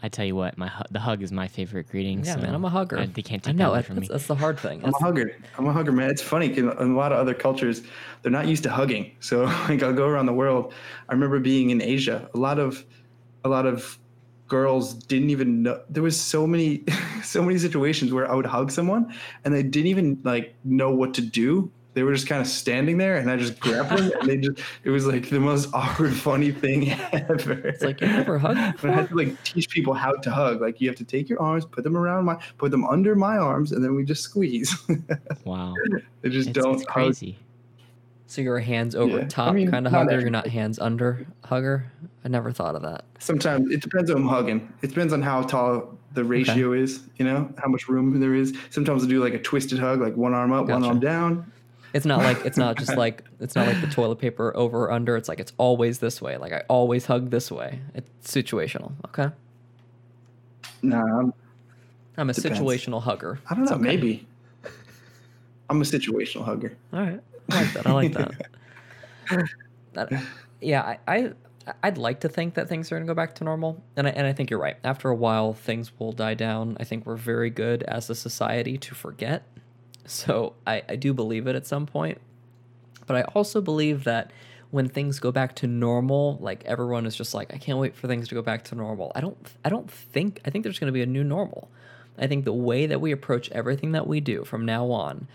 [0.02, 2.24] I tell you what, my the hug is my favorite greeting.
[2.24, 2.98] Yeah, so man, I'm a hugger.
[2.98, 4.14] I, they can't take I know, that from that's, me.
[4.14, 4.82] That's the hard thing.
[4.82, 5.36] I'm a hugger.
[5.58, 6.08] I'm a hugger, man.
[6.08, 7.82] It's funny because in a lot of other cultures,
[8.22, 9.12] they're not used to hugging.
[9.20, 10.72] So like I'll go around the world.
[11.10, 12.30] I remember being in Asia.
[12.32, 12.82] A lot of,
[13.44, 13.98] a lot of
[14.50, 16.84] girls didn't even know there was so many
[17.22, 21.14] so many situations where I would hug someone and they didn't even like know what
[21.14, 24.28] to do they were just kind of standing there and I just grabbed them and
[24.28, 27.52] they just it was like the most awkward funny thing ever.
[27.52, 28.84] It's like you never hugged.
[28.84, 30.60] I had to like teach people how to hug.
[30.60, 33.38] Like you have to take your arms, put them around my put them under my
[33.38, 34.74] arms and then we just squeeze.
[35.44, 35.74] wow.
[36.22, 37.38] they just it's, don't it's crazy.
[38.30, 39.26] So you're a hands over yeah.
[39.26, 41.90] top I mean, kind of hugger, you're not hands under hugger.
[42.24, 43.04] I never thought of that.
[43.18, 44.72] Sometimes it depends on hugging.
[44.82, 46.82] It depends on how tall the ratio okay.
[46.82, 48.56] is, you know, how much room there is.
[48.70, 50.80] Sometimes I do like a twisted hug, like one arm up, gotcha.
[50.80, 51.52] one arm down
[51.92, 54.92] it's not like it's not just like it's not like the toilet paper over or
[54.92, 55.16] under.
[55.16, 56.36] It's like it's always this way.
[56.36, 57.80] Like I always hug this way.
[57.94, 58.92] It's situational.
[59.06, 59.30] Okay.
[60.82, 61.34] No, I'm,
[62.16, 62.58] I'm a depends.
[62.58, 63.38] situational hugger.
[63.48, 63.72] I don't know.
[63.72, 63.82] Okay.
[63.82, 64.26] Maybe.
[65.68, 66.76] I'm a situational hugger.
[66.92, 67.20] All right.
[67.48, 67.86] I like that.
[67.86, 68.32] I like that.
[69.94, 70.22] that
[70.60, 71.32] yeah, I, I
[71.82, 74.10] I'd like to think that things are going to go back to normal, and I,
[74.10, 74.76] and I think you're right.
[74.84, 76.76] After a while, things will die down.
[76.80, 79.46] I think we're very good as a society to forget
[80.10, 82.20] so I, I do believe it at some point.
[83.06, 84.32] But I also believe that
[84.70, 88.06] when things go back to normal, like everyone is just like, I can't wait for
[88.06, 89.12] things to go back to normal.
[89.14, 91.70] I don't I don't think I think there's gonna be a new normal.
[92.18, 95.26] I think the way that we approach everything that we do from now on,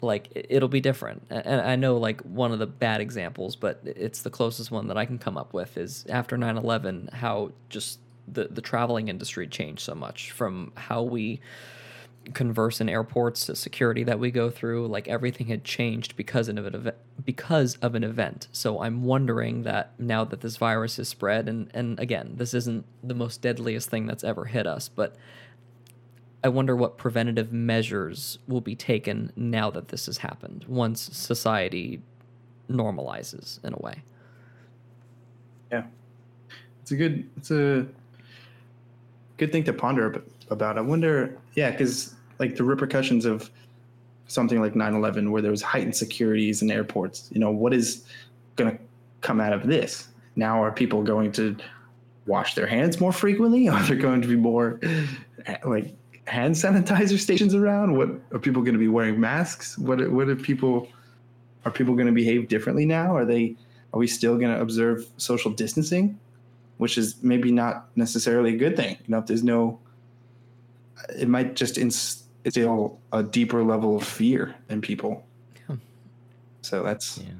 [0.00, 1.22] like it'll be different.
[1.30, 4.96] And I know like one of the bad examples, but it's the closest one that
[4.96, 9.80] I can come up with is after 9/11 how just the the traveling industry changed
[9.82, 11.40] so much from how we
[12.34, 16.58] converse in airports, the security that we go through, like everything had changed because of
[16.58, 16.96] an event.
[17.24, 18.48] Because of an event.
[18.52, 22.84] So I'm wondering that now that this virus has spread, and and again, this isn't
[23.02, 25.16] the most deadliest thing that's ever hit us, but
[26.44, 30.64] I wonder what preventative measures will be taken now that this has happened.
[30.68, 32.00] Once society
[32.70, 34.02] normalizes in a way.
[35.72, 35.84] Yeah,
[36.82, 37.28] it's a good.
[37.36, 37.86] It's a
[39.36, 40.78] good thing to ponder about.
[40.78, 43.50] I wonder, yeah, because like the repercussions of
[44.28, 48.04] something like 9-11 where there was heightened securities in airports you know what is
[48.56, 48.78] going to
[49.22, 51.56] come out of this now are people going to
[52.26, 54.78] wash their hands more frequently are there going to be more
[55.46, 55.94] eh, like
[56.28, 60.28] hand sanitizer stations around what are people going to be wearing masks what are, what
[60.28, 60.88] are people
[61.64, 63.56] are people going to behave differently now are they
[63.92, 66.18] are we still going to observe social distancing
[66.76, 69.78] which is maybe not necessarily a good thing you know if there's no
[71.16, 75.24] it might just instill a deeper level of fear in people.
[75.68, 75.76] Yeah.
[76.62, 77.32] So that's yeah.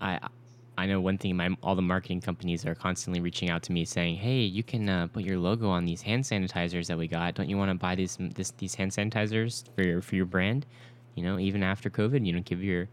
[0.00, 0.28] I
[0.78, 1.36] I know one thing.
[1.36, 4.88] My all the marketing companies are constantly reaching out to me saying, "Hey, you can
[4.88, 7.34] uh, put your logo on these hand sanitizers that we got.
[7.34, 10.66] Don't you want to buy these this, these hand sanitizers for your for your brand?
[11.14, 12.88] You know, even after COVID, you know, give your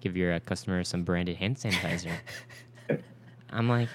[0.00, 2.12] give your uh, customer some branded hand sanitizer.
[3.50, 3.88] I'm like,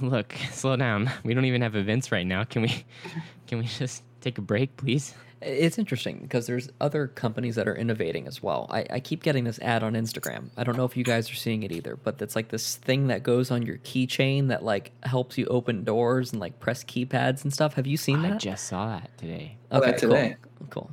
[0.00, 1.10] look, slow down.
[1.24, 2.44] We don't even have events right now.
[2.44, 2.84] Can we,
[3.46, 5.14] can we just take a break, please?
[5.40, 8.66] It's interesting because there's other companies that are innovating as well.
[8.70, 10.50] I, I keep getting this ad on Instagram.
[10.56, 13.06] I don't know if you guys are seeing it either, but it's like this thing
[13.06, 17.44] that goes on your keychain that like helps you open doors and like press keypads
[17.44, 17.74] and stuff.
[17.74, 18.32] Have you seen that?
[18.32, 19.56] I just saw that today.
[19.70, 20.36] Okay, that today.
[20.58, 20.66] Cool.
[20.70, 20.90] cool.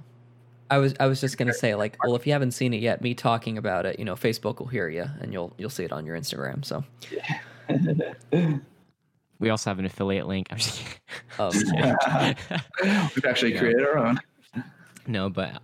[0.69, 3.01] I was I was just gonna say like, well, if you haven't seen it yet,
[3.01, 5.91] me talking about it, you know, Facebook will hear you and you'll you'll see it
[5.91, 6.65] on your Instagram.
[6.65, 6.83] So,
[9.39, 10.47] We also have an affiliate link.
[10.49, 10.95] I'm just kidding.
[11.39, 12.35] um,
[13.15, 13.59] We've actually Yeah.
[13.59, 14.17] created our own.
[15.07, 15.61] No, but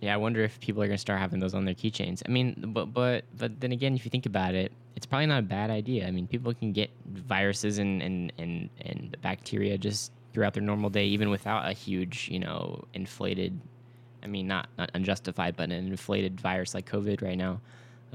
[0.00, 2.22] yeah, I wonder if people are gonna start having those on their keychains.
[2.26, 5.38] I mean, but but but then again, if you think about it, it's probably not
[5.38, 6.06] a bad idea.
[6.06, 10.90] I mean, people can get viruses and and and and bacteria just throughout their normal
[10.90, 13.60] day, even without a huge, you know, inflated.
[14.24, 17.60] I mean, not not unjustified, but an inflated virus like COVID right now.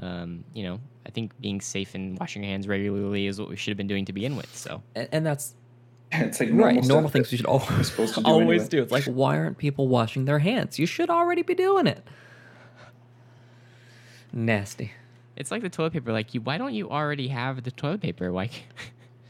[0.00, 3.56] Um, you know, I think being safe and washing your hands regularly is what we
[3.56, 4.54] should have been doing to begin with.
[4.54, 5.54] So and, and that's
[6.12, 6.74] It's like right.
[6.76, 8.68] normal, Normal things you should we're always supposed to do always anyway.
[8.68, 8.82] do.
[8.82, 10.78] It's like, why aren't people washing their hands?
[10.78, 12.02] You should already be doing it.
[14.32, 14.92] Nasty.
[15.36, 16.12] it's like the toilet paper.
[16.12, 18.30] Like, you, why don't you already have the toilet paper?
[18.30, 18.64] Like.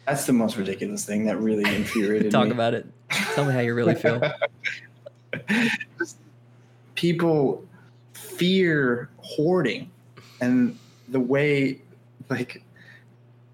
[0.06, 2.52] That's the most ridiculous thing that really infuriated Talk me.
[2.52, 2.86] about it.
[3.34, 4.22] Tell me how you really feel.
[6.94, 7.64] people
[8.14, 9.90] fear hoarding
[10.40, 10.76] and
[11.08, 11.80] the way
[12.30, 12.62] like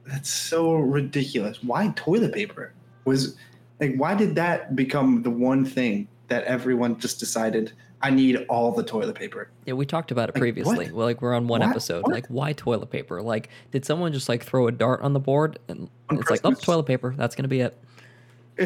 [0.07, 2.73] that's so ridiculous why toilet paper
[3.05, 3.37] was
[3.81, 8.71] like why did that become the one thing that everyone just decided i need all
[8.73, 10.87] the toilet paper Yeah, we talked about it Like, previously.
[10.87, 10.93] what?
[10.95, 11.71] Well, like we're on one What?
[11.71, 12.03] episode.
[12.05, 12.12] What?
[12.12, 13.23] Like, why toilet paper?
[13.23, 16.40] Like, did someone just like throw a dart on the board and On it's like,
[16.45, 17.14] oh, toilet paper.
[17.17, 17.77] That's gonna be it.
[18.61, 18.64] i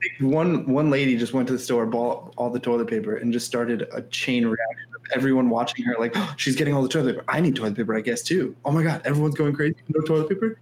[0.00, 3.32] think one one lady just went to the store bought all the toilet paper and
[3.32, 6.88] just started a chain reaction of everyone watching her like oh, she's getting all the
[6.88, 9.74] toilet paper i need toilet paper i guess too oh my god everyone's going crazy
[9.88, 10.58] no toilet paper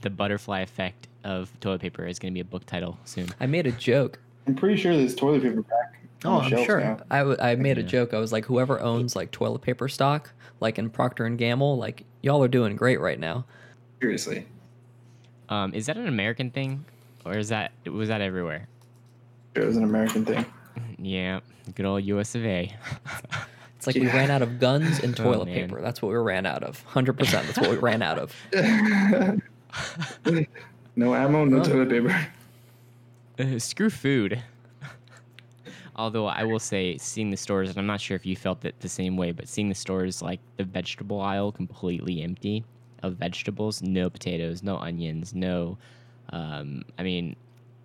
[0.00, 3.28] the butterfly effect of toilet paper is going to be a book title soon.
[3.40, 4.18] I made a joke.
[4.46, 6.80] i'm pretty sure there's toilet paper back on Oh, I'm sure.
[6.80, 6.98] now.
[7.10, 8.14] I, w- I made a joke.
[8.14, 12.04] I was like, whoever owns like toilet paper stock, like in Procter and Gamble, like
[12.22, 13.44] y'all are doing great right now.
[14.00, 14.46] seriously
[15.50, 16.84] Um, is that an American thing,
[17.26, 18.68] or is that was that everywhere?
[19.54, 20.44] it was an american thing
[20.98, 21.40] Yeah,
[21.74, 22.34] good old U.S.
[22.34, 22.74] of A.
[23.76, 25.68] It's like we ran out of guns and Oh, toilet man.
[25.68, 25.82] paper.
[25.82, 26.82] That's what we ran out of.
[26.84, 27.44] Hundred percent.
[27.46, 28.34] That's what we ran out of.
[30.96, 31.64] No ammo, no Oh.
[31.64, 32.28] toilet paper.
[33.38, 34.42] Uh, Screw food.
[35.96, 38.74] Although I will say, seeing the stores, and I'm not sure if you felt it
[38.80, 42.64] the same way, but seeing the stores like the vegetable aisle completely empty
[43.02, 45.78] of vegetables, no potatoes, no onions, no.
[46.30, 47.36] Um, I mean,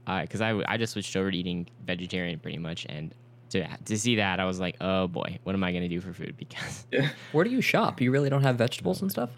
[0.08, 3.14] because I, I just switched over to eating vegetarian pretty much, and
[3.52, 6.14] to to see that, I was like, oh boy, what am I gonna do for
[6.14, 6.36] food?
[6.40, 7.10] Because Yeah.
[7.32, 8.02] Where do you shop?
[8.02, 9.30] You really don't have vegetables and stuff?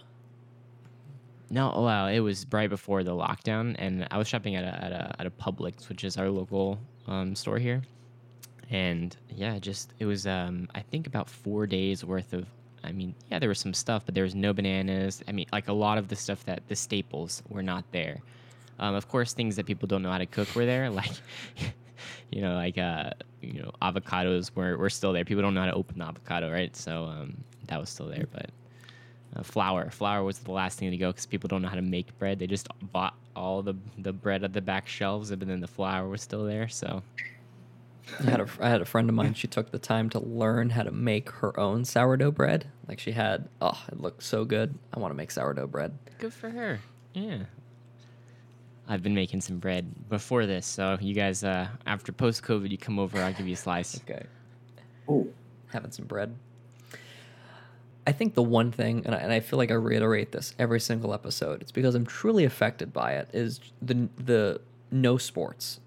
[1.51, 4.91] No, well, it was right before the lockdown, and I was shopping at a at
[4.93, 7.81] a, at a Publix, which is our local um, store here,
[8.69, 12.45] and yeah, just it was um, I think about four days worth of.
[12.85, 15.21] I mean, yeah, there was some stuff, but there was no bananas.
[15.27, 18.21] I mean, like a lot of the stuff that the staples were not there.
[18.79, 21.11] Um, of course, things that people don't know how to cook were there, like
[22.31, 23.09] you know, like uh,
[23.41, 25.25] you know, avocados were were still there.
[25.25, 26.73] People don't know how to open the avocado, right?
[26.77, 28.51] So um, that was still there, but
[29.35, 29.89] uh, flour.
[29.89, 32.39] Flour was the last thing to go because people don't know how to make bread.
[32.39, 36.07] They just bought all the the bread at the back shelves, but then the flour
[36.07, 36.67] was still there.
[36.67, 37.01] So
[38.19, 39.33] I had a I had a friend of mine.
[39.33, 42.67] She took the time to learn how to make her own sourdough bread.
[42.87, 44.77] Like she had, oh, it looked so good.
[44.93, 45.97] I want to make sourdough bread.
[46.19, 46.79] good for her.
[47.13, 47.43] Yeah.
[48.87, 52.77] I've been making some bread before this, so you guys, uh, after post COVID, you
[52.77, 53.97] come over, I'll give you a slice.
[54.09, 54.25] Okay,
[55.07, 55.27] Oh,
[55.71, 56.35] having some bread.
[58.07, 60.79] I think the one thing, and I, and I feel like I reiterate this every
[60.79, 63.29] single episode, it's because I'm truly affected by it.
[63.33, 64.61] Is the the
[64.91, 65.79] no sports.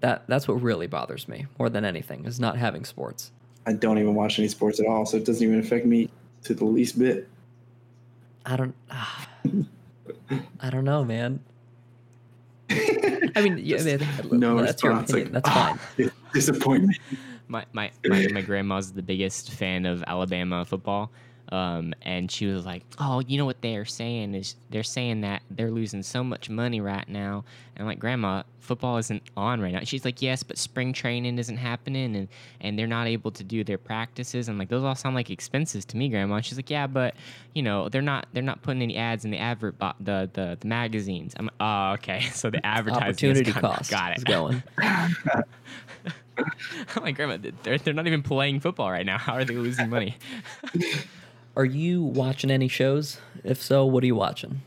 [0.00, 3.32] That that's what really bothers me more than anything is not having sports.
[3.66, 6.08] I don't even watch any sports at all, so it doesn't even affect me
[6.44, 7.28] to the least bit.
[8.46, 8.74] I don't.
[10.60, 11.40] I don't know, man.
[12.70, 14.00] I mean, yeah, I mean,
[14.32, 15.32] no that's your opinion.
[15.32, 15.78] like, That's fine.
[16.00, 16.98] "Ah, Disappointment.
[17.48, 21.10] my my my, my grandma's the biggest fan of Alabama football.
[21.50, 25.42] Um, and she was like, "Oh, you know what they're saying is they're saying that
[25.50, 27.44] they're losing so much money right now."
[27.74, 31.38] And I'm like, "Grandma, football isn't on right now." She's like, "Yes, but spring training
[31.38, 32.28] isn't happening, and
[32.60, 35.84] and they're not able to do their practices." I'm like, "Those all sound like expenses
[35.86, 37.14] to me, Grandma." And she's like, "Yeah, but
[37.54, 40.58] you know they're not they're not putting any ads in the advert bo- the, the
[40.60, 44.18] the magazines." I'm like, "Oh, okay." So the advertising is Opportunity got, cost got it.
[44.18, 44.62] is going.
[46.94, 49.18] I'm like, Grandma, they're they're not even playing football right now.
[49.18, 50.16] How are they losing money?
[51.58, 53.18] Are you watching any shows?
[53.42, 54.62] If so, what are you watching?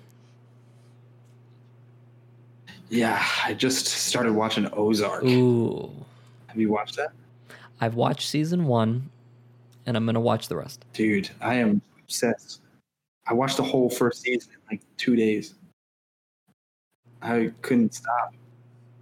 [2.90, 5.24] Yeah, I just started watching Ozark.
[5.24, 5.90] Ooh.
[6.48, 7.14] Have you watched that?
[7.80, 9.10] I've watched season one,
[9.86, 10.84] and I'm gonna watch the rest.
[10.92, 12.60] Dude, I am obsessed.
[13.26, 15.54] I watched the whole first season in like two days.
[17.22, 18.34] I couldn't stop.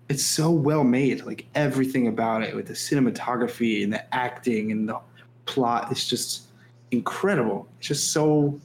[0.09, 4.87] It's so well made, like everything about it, with the cinematography and the acting and
[4.87, 4.99] the
[5.45, 5.87] plot.
[5.89, 6.48] It's just
[6.91, 7.67] incredible.
[7.77, 8.59] It's just so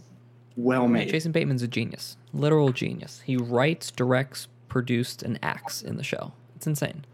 [0.56, 1.08] well made.
[1.08, 3.22] Jason Bateman's a genius, literal genius.
[3.24, 6.32] He writes, directs, produced, and acts in the show.
[6.56, 7.04] It's insane.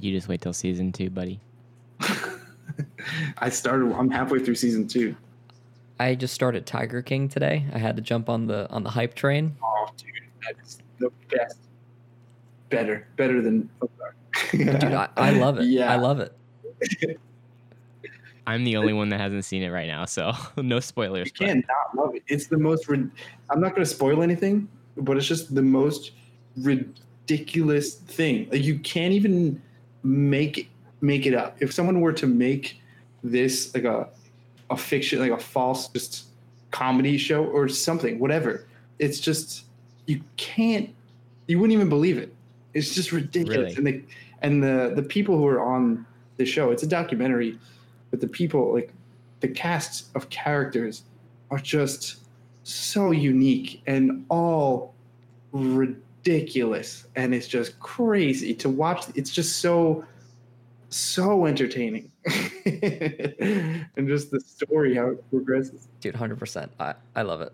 [0.00, 1.40] You just wait till season two, buddy.
[3.38, 3.92] I started.
[3.92, 5.16] I'm halfway through season two.
[5.98, 7.64] I just started Tiger King today.
[7.72, 9.56] I had to jump on the on the hype train.
[9.64, 10.08] Oh, dude,
[10.42, 11.58] that's the best.
[12.68, 14.16] Better, better than Ozark.
[14.50, 15.64] Dude, I, I love it.
[15.66, 15.92] Yeah.
[15.92, 16.36] I love it.
[18.46, 21.26] I'm the only one that hasn't seen it right now, so no spoilers.
[21.26, 22.22] You can't not love it.
[22.28, 22.88] It's the most.
[22.88, 23.10] rid-
[23.50, 26.12] I'm not going to spoil anything, but it's just the most
[26.56, 28.48] ridiculous thing.
[28.50, 29.60] Like you can't even
[30.02, 30.70] make
[31.00, 31.56] make it up.
[31.60, 32.80] If someone were to make
[33.24, 34.08] this like a
[34.70, 36.26] a fiction, like a false just
[36.70, 38.66] comedy show or something, whatever,
[38.98, 39.64] it's just
[40.06, 40.90] you can't.
[41.48, 42.34] You wouldn't even believe it.
[42.74, 43.76] It's just ridiculous.
[43.76, 43.76] Really?
[43.76, 44.02] And the
[44.42, 47.58] and the the people who are on the show, it's a documentary,
[48.10, 48.92] but the people like
[49.40, 51.02] the casts of characters
[51.50, 52.20] are just
[52.62, 54.94] so unique and all
[55.52, 60.04] ridiculous and it's just crazy to watch it's just so
[60.88, 62.10] so entertaining
[62.64, 66.68] and just the story how it progresses Dude, 100%.
[66.78, 67.52] I, I love it.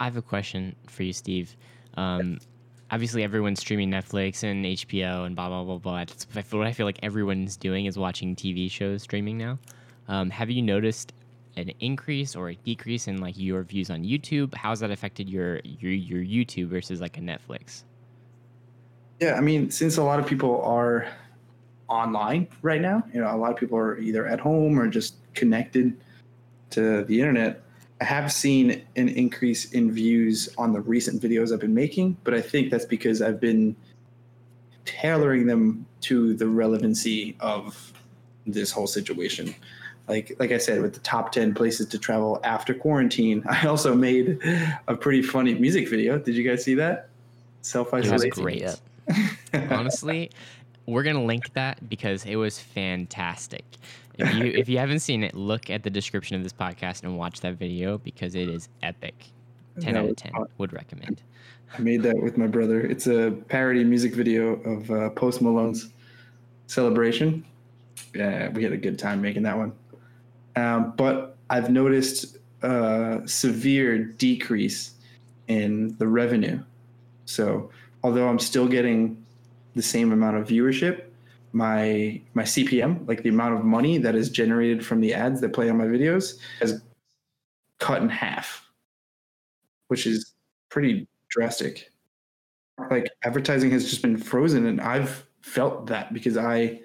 [0.00, 1.56] I have a question for you, Steve.
[1.94, 2.40] Um,
[2.92, 6.04] obviously, everyone's streaming Netflix and HBO and blah blah blah blah.
[6.04, 9.58] That's what I feel like everyone's doing is watching TV shows streaming now.
[10.06, 11.12] Um, have you noticed
[11.56, 14.54] an increase or a decrease in like your views on YouTube?
[14.54, 17.82] How's that affected your your your YouTube versus like a Netflix?
[19.22, 21.06] yeah i mean since a lot of people are
[21.88, 25.14] online right now you know a lot of people are either at home or just
[25.34, 25.96] connected
[26.70, 27.62] to the internet
[28.02, 32.34] i have seen an increase in views on the recent videos i've been making but
[32.34, 33.76] i think that's because i've been
[34.84, 37.92] tailoring them to the relevancy of
[38.46, 39.54] this whole situation.
[40.08, 43.94] Like like i said with the top 10 places to travel after quarantine i also
[43.94, 44.38] made
[44.88, 46.18] a pretty funny music video.
[46.18, 47.08] Did you guys see that?
[47.62, 48.64] Self-isolation great.
[49.70, 50.30] Honestly,
[50.86, 53.64] we're gonna link that because it was fantastic.
[54.18, 57.16] If you if you haven't seen it, look at the description of this podcast and
[57.16, 59.14] watch that video because it is epic.
[59.80, 60.32] Ten out of ten.
[60.58, 61.22] Would recommend.
[61.76, 62.80] I made that with my brother.
[62.80, 65.88] It's a parody music video of uh, Post Malone's
[66.66, 67.44] celebration.
[68.14, 69.72] Yeah, we had a good time making that one.
[70.56, 74.92] Um, but I've noticed a severe decrease
[75.48, 76.62] in the revenue.
[77.24, 77.70] So
[78.02, 79.21] although I'm still getting
[79.74, 81.04] the same amount of viewership,
[81.52, 85.52] my my CPM, like the amount of money that is generated from the ads that
[85.52, 86.82] play on my videos, has
[87.78, 88.68] cut in half,
[89.88, 90.32] which is
[90.70, 91.90] pretty drastic.
[92.90, 96.80] Like advertising has just been frozen, and I've felt that because I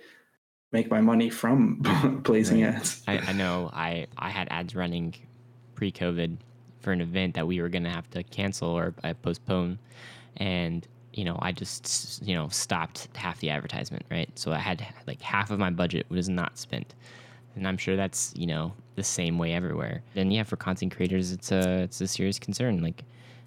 [0.74, 2.74] make my money from placing Right.
[2.76, 3.04] ads.
[3.08, 5.16] I, I know I, I had ads running
[5.76, 6.36] pre COVID
[6.82, 9.80] for an event that we were going to have to cancel or uh, postpone.
[10.36, 10.86] And,
[11.18, 14.30] you know, I just, you know, stopped half the advertisement, right?
[14.36, 16.94] So I had like half of my budget was not spent.
[17.56, 20.04] And I'm sure that's, you know, the same way everywhere.
[20.16, 22.84] And yeah, for content creators, it's a, it's a serious concern.
[22.84, 23.04] Like,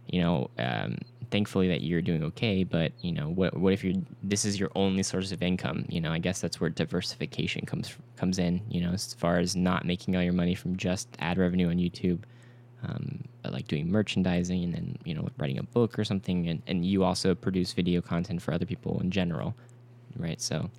[0.09, 0.99] you know, um,
[1.31, 4.71] thankfully that you're doing okay, but you know, what what if you're this is your
[4.75, 5.85] only source of income?
[5.89, 8.61] You know, I guess that's where diversification comes comes in.
[8.69, 11.77] You know, as far as not making all your money from just ad revenue on
[11.77, 12.21] YouTube,
[12.83, 16.85] um, like doing merchandising and then you know writing a book or something, and and
[16.85, 19.55] you also produce video content for other people in general,
[20.17, 20.41] right?
[20.41, 20.71] So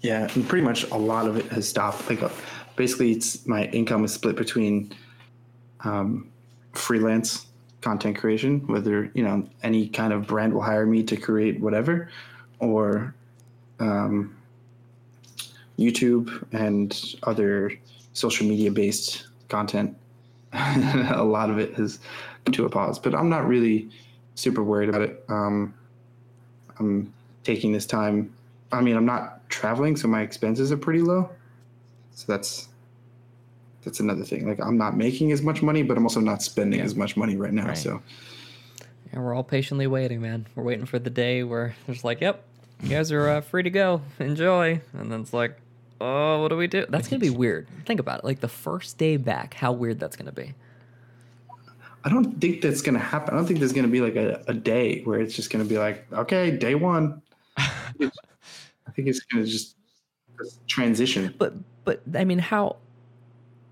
[0.00, 2.08] Yeah, and pretty much a lot of it has stopped.
[2.08, 2.30] Like, uh,
[2.76, 4.92] basically, it's my income is split between
[5.80, 6.28] um,
[6.72, 7.46] freelance
[7.82, 12.08] content creation, whether you know any kind of brand will hire me to create whatever,
[12.60, 13.14] or
[13.78, 14.36] um,
[15.78, 17.72] YouTube and other
[18.12, 19.96] social media based content.
[20.52, 22.00] a lot of it has
[22.44, 23.88] come to a pause, but I'm not really
[24.34, 25.24] super worried about it.
[25.28, 25.74] Um,
[26.78, 27.12] I'm
[27.44, 28.32] taking this time.
[28.72, 31.28] I mean, I'm not traveling, so my expenses are pretty low.
[32.14, 32.68] So that's
[33.84, 34.46] that's another thing.
[34.48, 36.84] Like I'm not making as much money, but I'm also not spending Yeah.
[36.86, 37.68] as much money right now.
[37.68, 37.78] Right.
[37.78, 38.02] So
[39.12, 40.46] And we're all patiently waiting, man.
[40.54, 42.44] We're waiting for the day where it's like, yep,
[42.82, 44.02] you guys are uh, free to go.
[44.18, 44.80] Enjoy.
[44.92, 45.56] And then it's like,
[46.00, 46.86] oh, what do we do?
[46.88, 47.68] That's gonna be weird.
[47.86, 48.24] Think about it.
[48.24, 50.54] Like the first day back, how weird that's gonna be.
[52.02, 53.34] I don't think that's gonna happen.
[53.34, 55.78] I don't think there's gonna be like a, a day where it's just gonna be
[55.78, 57.20] like, okay, day one.
[57.56, 59.76] I think it's gonna just
[60.66, 61.34] transition.
[61.38, 62.76] But but I mean, how?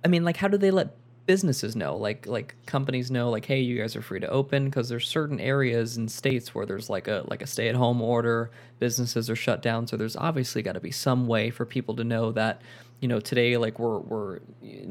[0.05, 0.95] I mean, like, how do they let
[1.29, 1.95] businesses know?
[1.95, 5.39] Like like companies know, like, hey, you guys are free to open because there's certain
[5.39, 8.51] areas and states where there's like a like a stay at home order.
[8.81, 12.03] Businesses are shut down, so there's obviously got to be some way for people to
[12.03, 12.63] know that.
[13.01, 14.41] You know, today, like we're we're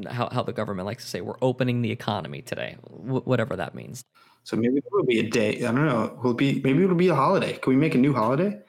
[0.08, 3.74] how, how the government likes to say, we're opening the economy today, w- whatever that
[3.74, 4.02] means.
[4.44, 5.56] So maybe it will be a day.
[5.66, 6.18] I don't know.
[6.22, 7.58] Will be maybe it'll be a holiday.
[7.58, 8.60] Can we make a new holiday?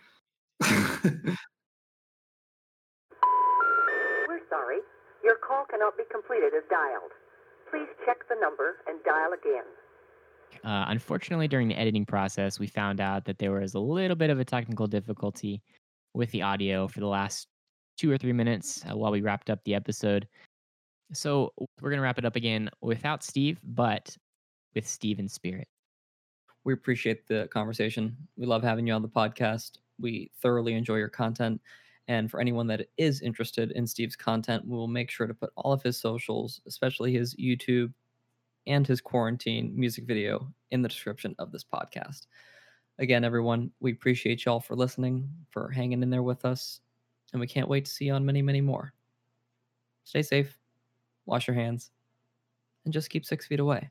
[0.62, 1.38] We're
[4.50, 4.80] sorry.
[5.24, 7.14] Your call cannot be completed as dialed.
[7.72, 9.66] Please check the number and dial again.
[10.64, 14.30] Uh, unfortunately, during the editing process, we found out that there was a little bit
[14.30, 15.62] of a technical difficulty
[16.14, 17.48] with the audio for the last
[17.98, 20.28] two or three minutes uh, while we wrapped up the episode.
[21.14, 24.16] So we're going to wrap it up again without Steve, but
[24.76, 25.68] with Steve in spirit.
[26.64, 28.16] We appreciate the conversation.
[28.38, 29.78] We love having you on the podcast.
[30.00, 31.62] We thoroughly enjoy your content.
[32.10, 35.52] And for anyone that is interested in Steve's content, we will make sure to put
[35.56, 37.94] all of his socials, especially his YouTube
[38.66, 42.26] and his quarantine music video, in the description of this podcast.
[42.98, 46.82] Again, everyone, we appreciate y'all for listening, for hanging in there with us,
[47.32, 48.92] and we can't wait to see you on many, many more.
[50.04, 50.58] Stay safe,
[51.28, 51.92] wash your hands,
[52.86, 53.88] and just keep six feet away.